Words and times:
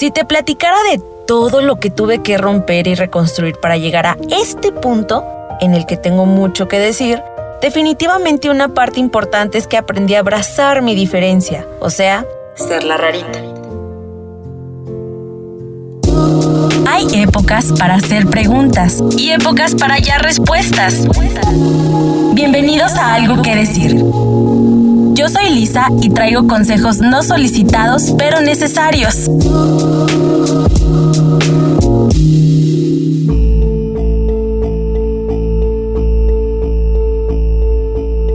Si 0.00 0.10
te 0.10 0.24
platicara 0.24 0.76
de 0.90 0.98
todo 1.26 1.60
lo 1.60 1.76
que 1.76 1.90
tuve 1.90 2.22
que 2.22 2.38
romper 2.38 2.86
y 2.86 2.94
reconstruir 2.94 3.56
para 3.60 3.76
llegar 3.76 4.06
a 4.06 4.16
este 4.30 4.72
punto 4.72 5.24
en 5.60 5.74
el 5.74 5.84
que 5.84 5.98
tengo 5.98 6.24
mucho 6.24 6.68
que 6.68 6.78
decir, 6.78 7.22
definitivamente 7.60 8.48
una 8.48 8.68
parte 8.68 8.98
importante 8.98 9.58
es 9.58 9.66
que 9.66 9.76
aprendí 9.76 10.14
a 10.14 10.20
abrazar 10.20 10.80
mi 10.80 10.94
diferencia, 10.94 11.66
o 11.80 11.90
sea, 11.90 12.24
ser 12.54 12.84
la 12.84 12.96
rarita. 12.96 13.59
Épocas 17.08 17.72
para 17.78 17.94
hacer 17.94 18.26
preguntas 18.26 19.02
y 19.16 19.30
épocas 19.30 19.74
para 19.74 19.94
hallar 19.94 20.22
respuestas. 20.22 21.02
Bienvenidos 22.34 22.92
a 22.92 23.14
Algo 23.14 23.40
que 23.40 23.56
Decir. 23.56 23.96
Yo 25.14 25.28
soy 25.30 25.48
Lisa 25.48 25.88
y 26.02 26.10
traigo 26.10 26.46
consejos 26.46 26.98
no 26.98 27.22
solicitados 27.22 28.14
pero 28.18 28.42
necesarios. 28.42 29.30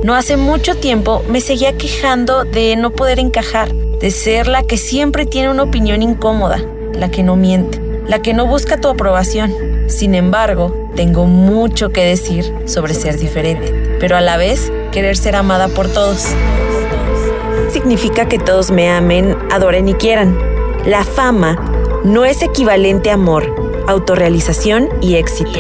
No 0.04 0.16
hace 0.16 0.38
mucho 0.38 0.76
tiempo 0.76 1.24
me 1.30 1.40
seguía 1.40 1.78
quejando 1.78 2.46
de 2.46 2.76
no 2.78 2.92
poder 2.92 3.20
encajar, 3.20 3.72
de 3.74 4.10
ser 4.10 4.48
la 4.48 4.64
que 4.64 4.78
siempre 4.78 5.28
tiene 5.28 5.52
una 5.52 5.64
opinión 5.64 6.02
incómoda, 6.02 6.60
la 6.94 7.10
que 7.12 7.22
no 7.22 7.36
miente, 7.36 7.85
la 8.08 8.22
que 8.22 8.34
no 8.34 8.46
busca 8.46 8.78
tu 8.78 8.88
aprobación. 8.88 9.54
Sin 9.88 10.16
embargo, 10.16 10.74
tengo 10.96 11.26
mucho 11.26 11.90
que 11.90 12.04
decir 12.04 12.54
sobre 12.66 12.94
ser 12.94 13.18
diferente, 13.18 13.98
pero 14.00 14.16
a 14.16 14.22
la 14.22 14.38
vez 14.38 14.72
querer 14.92 15.18
ser 15.18 15.36
amada 15.36 15.68
por 15.68 15.88
todos. 15.88 16.28
Significa 17.72 18.28
que 18.28 18.40
todos 18.40 18.72
me 18.72 18.90
amen, 18.90 19.36
adoren 19.52 19.90
y 19.90 19.94
quieran. 19.94 20.38
La 20.86 21.04
fama 21.04 21.56
no 22.04 22.26
es 22.26 22.42
equivalente 22.42 23.10
a 23.10 23.16
amor, 23.16 23.84
autorrealización 23.88 24.90
y 25.02 25.16
éxito. 25.16 25.60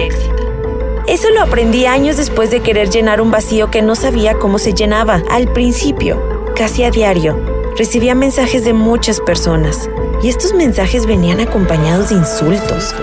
Eso 1.08 1.30
lo 1.32 1.42
aprendí 1.42 1.86
años 1.86 2.18
después 2.18 2.50
de 2.50 2.62
querer 2.62 2.90
llenar 2.90 3.22
un 3.22 3.32
vacío 3.32 3.70
que 3.70 3.82
no 3.82 3.96
sabía 3.96 4.36
cómo 4.36 4.58
se 4.58 4.74
llenaba. 4.74 5.22
Al 5.30 5.48
principio, 5.48 6.20
casi 6.56 6.84
a 6.84 6.90
diario, 6.90 7.38
recibía 7.78 8.16
mensajes 8.16 8.64
de 8.64 8.74
muchas 8.74 9.20
personas 9.20 9.90
y 10.26 10.30
estos 10.30 10.56
mensajes 10.56 11.06
venían 11.06 11.40
acompañados 11.40 12.10
de 12.10 12.16
insultos, 12.16 12.96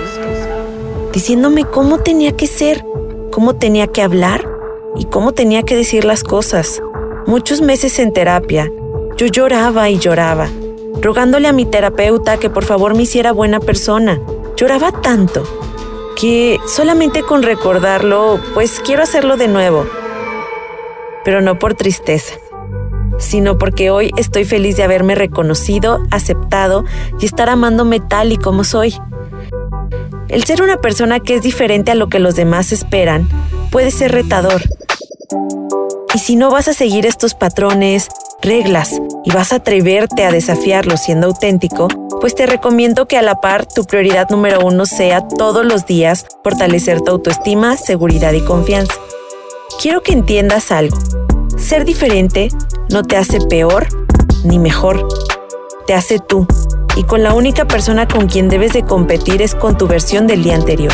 diciéndome 1.12 1.64
cómo 1.64 2.00
tenía 2.00 2.32
que 2.32 2.48
ser, 2.48 2.84
cómo 3.30 3.54
tenía 3.54 3.86
que 3.86 4.02
hablar 4.02 4.44
y 4.96 5.04
cómo 5.04 5.30
tenía 5.30 5.62
que 5.62 5.76
decir 5.76 6.04
las 6.04 6.24
cosas. 6.24 6.82
Muchos 7.24 7.60
meses 7.60 8.00
en 8.00 8.12
terapia, 8.12 8.72
yo 9.16 9.26
lloraba 9.26 9.88
y 9.88 10.00
lloraba, 10.00 10.48
rogándole 11.00 11.46
a 11.46 11.52
mi 11.52 11.64
terapeuta 11.64 12.38
que 12.38 12.50
por 12.50 12.64
favor 12.64 12.96
me 12.96 13.04
hiciera 13.04 13.30
buena 13.30 13.60
persona. 13.60 14.20
Lloraba 14.56 14.90
tanto 14.90 15.44
que 16.20 16.58
solamente 16.66 17.22
con 17.22 17.44
recordarlo, 17.44 18.40
pues 18.52 18.80
quiero 18.84 19.04
hacerlo 19.04 19.36
de 19.36 19.46
nuevo. 19.46 19.86
Pero 21.24 21.40
no 21.40 21.56
por 21.56 21.74
tristeza, 21.74 22.34
sino 23.22 23.56
porque 23.56 23.90
hoy 23.90 24.10
estoy 24.18 24.44
feliz 24.44 24.76
de 24.76 24.82
haberme 24.82 25.14
reconocido, 25.14 26.02
aceptado 26.10 26.84
y 27.20 27.24
estar 27.24 27.48
amándome 27.48 28.00
tal 28.00 28.32
y 28.32 28.36
como 28.36 28.64
soy. 28.64 28.94
El 30.28 30.44
ser 30.44 30.62
una 30.62 30.78
persona 30.78 31.20
que 31.20 31.36
es 31.36 31.42
diferente 31.42 31.90
a 31.90 31.94
lo 31.94 32.08
que 32.08 32.18
los 32.18 32.34
demás 32.34 32.72
esperan 32.72 33.28
puede 33.70 33.90
ser 33.90 34.12
retador. 34.12 34.62
Y 36.14 36.18
si 36.18 36.36
no 36.36 36.50
vas 36.50 36.68
a 36.68 36.74
seguir 36.74 37.06
estos 37.06 37.34
patrones, 37.34 38.08
reglas 38.42 39.00
y 39.24 39.30
vas 39.30 39.52
a 39.52 39.56
atreverte 39.56 40.24
a 40.24 40.32
desafiarlos 40.32 41.00
siendo 41.00 41.28
auténtico, 41.28 41.88
pues 42.20 42.34
te 42.34 42.46
recomiendo 42.46 43.06
que 43.06 43.16
a 43.16 43.22
la 43.22 43.40
par 43.40 43.66
tu 43.66 43.84
prioridad 43.84 44.28
número 44.30 44.60
uno 44.64 44.84
sea 44.84 45.26
todos 45.26 45.64
los 45.64 45.86
días 45.86 46.26
fortalecer 46.42 47.00
tu 47.00 47.12
autoestima, 47.12 47.76
seguridad 47.76 48.32
y 48.32 48.44
confianza. 48.44 48.94
Quiero 49.80 50.02
que 50.02 50.12
entiendas 50.12 50.70
algo. 50.70 50.98
Ser 51.62 51.84
diferente 51.84 52.48
no 52.90 53.02
te 53.02 53.16
hace 53.16 53.40
peor 53.40 53.86
ni 54.44 54.58
mejor, 54.58 55.08
te 55.86 55.94
hace 55.94 56.18
tú. 56.18 56.46
Y 56.96 57.04
con 57.04 57.22
la 57.22 57.32
única 57.32 57.66
persona 57.66 58.06
con 58.06 58.26
quien 58.28 58.48
debes 58.48 58.72
de 58.72 58.82
competir 58.82 59.40
es 59.40 59.54
con 59.54 59.78
tu 59.78 59.86
versión 59.86 60.26
del 60.26 60.42
día 60.42 60.56
anterior. 60.56 60.92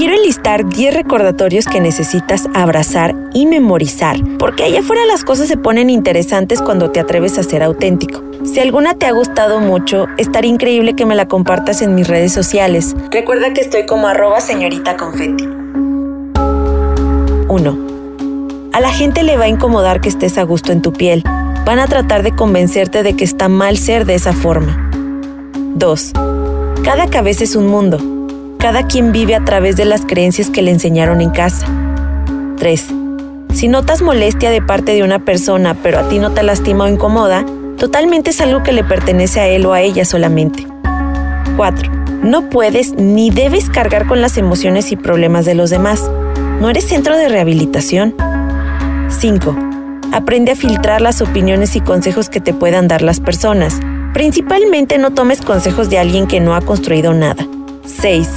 quiero 0.00 0.14
enlistar 0.14 0.66
10 0.66 0.94
recordatorios 0.94 1.66
que 1.66 1.78
necesitas 1.78 2.48
abrazar 2.54 3.14
y 3.34 3.44
memorizar, 3.44 4.16
porque 4.38 4.64
allá 4.64 4.80
afuera 4.80 5.04
las 5.04 5.24
cosas 5.24 5.46
se 5.46 5.58
ponen 5.58 5.90
interesantes 5.90 6.62
cuando 6.62 6.90
te 6.90 7.00
atreves 7.00 7.38
a 7.38 7.42
ser 7.42 7.62
auténtico. 7.62 8.22
Si 8.44 8.60
alguna 8.60 8.94
te 8.94 9.04
ha 9.04 9.12
gustado 9.12 9.60
mucho, 9.60 10.06
estaría 10.16 10.50
increíble 10.50 10.94
que 10.94 11.04
me 11.04 11.16
la 11.16 11.28
compartas 11.28 11.82
en 11.82 11.94
mis 11.94 12.08
redes 12.08 12.32
sociales. 12.32 12.96
Recuerda 13.10 13.52
que 13.52 13.60
estoy 13.60 13.84
como 13.84 14.08
arroba 14.08 14.40
señorita 14.40 14.96
confetti. 14.96 15.59
1. 17.60 18.70
A 18.72 18.80
la 18.80 18.90
gente 18.90 19.22
le 19.22 19.36
va 19.36 19.44
a 19.44 19.48
incomodar 19.48 20.00
que 20.00 20.08
estés 20.08 20.38
a 20.38 20.42
gusto 20.42 20.72
en 20.72 20.82
tu 20.82 20.92
piel. 20.92 21.22
Van 21.64 21.78
a 21.78 21.86
tratar 21.86 22.22
de 22.22 22.32
convencerte 22.32 23.02
de 23.02 23.14
que 23.14 23.24
está 23.24 23.48
mal 23.48 23.76
ser 23.76 24.06
de 24.06 24.14
esa 24.14 24.32
forma. 24.32 24.90
2. 25.74 26.12
Cada 26.82 27.08
cabeza 27.08 27.44
es 27.44 27.54
un 27.56 27.66
mundo 27.66 27.98
cada 28.60 28.86
quien 28.86 29.10
vive 29.10 29.34
a 29.34 29.42
través 29.42 29.76
de 29.76 29.86
las 29.86 30.04
creencias 30.04 30.50
que 30.50 30.60
le 30.60 30.70
enseñaron 30.70 31.22
en 31.22 31.30
casa. 31.30 31.66
3. 32.58 32.88
Si 33.54 33.68
notas 33.68 34.02
molestia 34.02 34.50
de 34.50 34.60
parte 34.60 34.92
de 34.92 35.02
una 35.02 35.24
persona, 35.24 35.74
pero 35.82 35.98
a 35.98 36.08
ti 36.10 36.18
no 36.18 36.32
te 36.32 36.42
lastima 36.42 36.84
o 36.84 36.88
incomoda, 36.88 37.46
totalmente 37.78 38.30
es 38.30 38.40
algo 38.42 38.62
que 38.62 38.72
le 38.72 38.84
pertenece 38.84 39.40
a 39.40 39.48
él 39.48 39.64
o 39.64 39.72
a 39.72 39.80
ella 39.80 40.04
solamente. 40.04 40.66
4. 41.56 41.90
No 42.22 42.50
puedes 42.50 42.92
ni 42.92 43.30
debes 43.30 43.70
cargar 43.70 44.06
con 44.06 44.20
las 44.20 44.36
emociones 44.36 44.92
y 44.92 44.96
problemas 44.96 45.46
de 45.46 45.54
los 45.54 45.70
demás. 45.70 46.10
No 46.60 46.68
eres 46.68 46.86
centro 46.86 47.16
de 47.16 47.30
rehabilitación. 47.30 48.14
5. 49.08 49.56
Aprende 50.12 50.52
a 50.52 50.56
filtrar 50.56 51.00
las 51.00 51.22
opiniones 51.22 51.74
y 51.74 51.80
consejos 51.80 52.28
que 52.28 52.38
te 52.38 52.52
puedan 52.52 52.86
dar 52.86 53.00
las 53.00 53.18
personas. 53.18 53.80
Principalmente 54.12 54.98
no 54.98 55.12
tomes 55.12 55.40
consejos 55.40 55.88
de 55.88 55.98
alguien 55.98 56.26
que 56.26 56.38
no 56.38 56.54
ha 56.54 56.60
construido 56.60 57.14
nada. 57.14 57.46
6. 57.86 58.28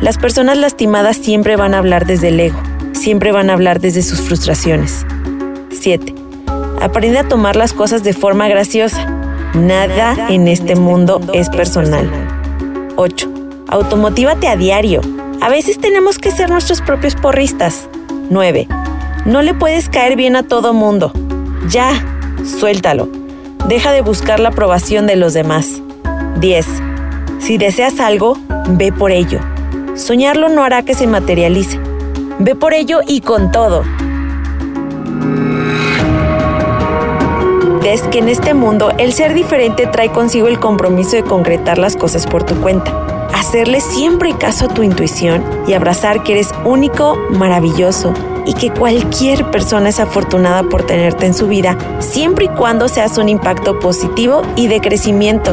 Las 0.00 0.18
personas 0.18 0.56
lastimadas 0.56 1.16
siempre 1.16 1.56
van 1.56 1.74
a 1.74 1.78
hablar 1.78 2.06
desde 2.06 2.28
el 2.28 2.38
ego, 2.38 2.62
siempre 2.92 3.32
van 3.32 3.50
a 3.50 3.54
hablar 3.54 3.80
desde 3.80 4.02
sus 4.02 4.20
frustraciones. 4.20 5.04
7. 5.72 6.14
Aprende 6.80 7.18
a 7.18 7.28
tomar 7.28 7.56
las 7.56 7.72
cosas 7.72 8.04
de 8.04 8.12
forma 8.12 8.46
graciosa. 8.46 9.04
Nada 9.54 10.28
en 10.28 10.46
este 10.46 10.76
mundo 10.76 11.20
es 11.32 11.48
personal. 11.48 12.08
8. 12.94 13.32
Automotívate 13.66 14.46
a 14.46 14.54
diario. 14.54 15.00
A 15.44 15.50
veces 15.50 15.78
tenemos 15.78 16.18
que 16.18 16.30
ser 16.30 16.48
nuestros 16.48 16.80
propios 16.80 17.16
porristas. 17.16 17.86
9. 18.30 18.66
No 19.26 19.42
le 19.42 19.52
puedes 19.52 19.90
caer 19.90 20.16
bien 20.16 20.36
a 20.36 20.42
todo 20.42 20.72
mundo. 20.72 21.12
Ya, 21.68 22.02
suéltalo. 22.46 23.10
Deja 23.68 23.92
de 23.92 24.00
buscar 24.00 24.40
la 24.40 24.48
aprobación 24.48 25.06
de 25.06 25.16
los 25.16 25.34
demás. 25.34 25.82
10. 26.40 26.66
Si 27.40 27.58
deseas 27.58 28.00
algo, 28.00 28.38
ve 28.68 28.90
por 28.90 29.10
ello. 29.10 29.38
Soñarlo 29.94 30.48
no 30.48 30.64
hará 30.64 30.82
que 30.82 30.94
se 30.94 31.06
materialice. 31.06 31.78
Ve 32.38 32.54
por 32.54 32.72
ello 32.72 33.00
y 33.06 33.20
con 33.20 33.52
todo. 33.52 33.82
Ves 37.82 38.00
que 38.10 38.20
en 38.20 38.30
este 38.30 38.54
mundo 38.54 38.92
el 38.96 39.12
ser 39.12 39.34
diferente 39.34 39.86
trae 39.88 40.10
consigo 40.10 40.48
el 40.48 40.58
compromiso 40.58 41.16
de 41.16 41.22
concretar 41.22 41.76
las 41.76 41.98
cosas 41.98 42.26
por 42.26 42.44
tu 42.44 42.54
cuenta. 42.62 43.03
Hacerle 43.34 43.80
siempre 43.80 44.32
caso 44.38 44.66
a 44.66 44.68
tu 44.68 44.84
intuición 44.84 45.44
y 45.66 45.72
abrazar 45.72 46.22
que 46.22 46.34
eres 46.34 46.50
único, 46.64 47.16
maravilloso 47.30 48.14
y 48.46 48.54
que 48.54 48.70
cualquier 48.70 49.50
persona 49.50 49.88
es 49.88 49.98
afortunada 49.98 50.62
por 50.62 50.86
tenerte 50.86 51.26
en 51.26 51.34
su 51.34 51.48
vida, 51.48 51.76
siempre 51.98 52.44
y 52.44 52.48
cuando 52.48 52.86
seas 52.86 53.18
un 53.18 53.28
impacto 53.28 53.80
positivo 53.80 54.42
y 54.54 54.68
de 54.68 54.80
crecimiento. 54.80 55.52